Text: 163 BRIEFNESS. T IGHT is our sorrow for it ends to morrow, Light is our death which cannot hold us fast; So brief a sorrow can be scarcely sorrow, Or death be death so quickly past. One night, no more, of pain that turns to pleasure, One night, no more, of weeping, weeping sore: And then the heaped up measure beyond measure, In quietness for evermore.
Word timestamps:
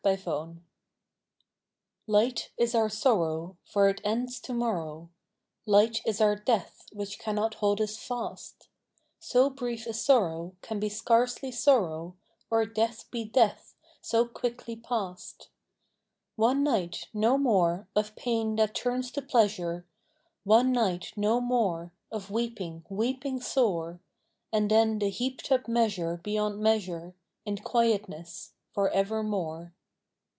163 0.03 0.59
BRIEFNESS. 2.07 2.07
T 2.07 2.11
IGHT 2.11 2.49
is 2.63 2.73
our 2.73 2.89
sorrow 2.89 3.55
for 3.63 3.87
it 3.87 4.01
ends 4.03 4.39
to 4.39 4.51
morrow, 4.51 5.11
Light 5.67 6.01
is 6.07 6.19
our 6.19 6.35
death 6.35 6.87
which 6.91 7.19
cannot 7.19 7.53
hold 7.53 7.79
us 7.79 7.97
fast; 8.03 8.67
So 9.19 9.51
brief 9.51 9.85
a 9.85 9.93
sorrow 9.93 10.55
can 10.63 10.79
be 10.79 10.89
scarcely 10.89 11.51
sorrow, 11.51 12.15
Or 12.49 12.65
death 12.65 13.11
be 13.11 13.25
death 13.25 13.75
so 14.01 14.25
quickly 14.27 14.75
past. 14.75 15.49
One 16.35 16.63
night, 16.63 17.07
no 17.13 17.37
more, 17.37 17.87
of 17.95 18.15
pain 18.15 18.55
that 18.55 18.73
turns 18.73 19.11
to 19.11 19.21
pleasure, 19.21 19.85
One 20.43 20.71
night, 20.71 21.13
no 21.15 21.39
more, 21.39 21.91
of 22.11 22.31
weeping, 22.31 22.83
weeping 22.89 23.39
sore: 23.39 23.99
And 24.51 24.71
then 24.71 24.97
the 24.97 25.11
heaped 25.11 25.51
up 25.51 25.67
measure 25.67 26.17
beyond 26.17 26.59
measure, 26.59 27.13
In 27.45 27.57
quietness 27.57 28.53
for 28.73 28.89
evermore. 28.89 29.75